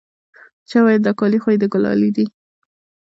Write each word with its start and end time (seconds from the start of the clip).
چا 0.69 0.77
وويل 0.81 1.01
دا 1.07 1.13
کالي 1.19 1.39
خو 1.43 1.49
يې 1.53 1.57
د 1.61 1.65
ګلالي 1.73 2.09
دي. 2.15 2.25